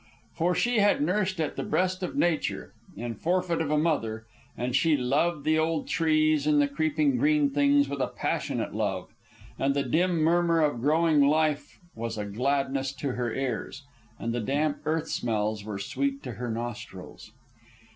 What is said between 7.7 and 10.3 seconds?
with a passionate love; and the dim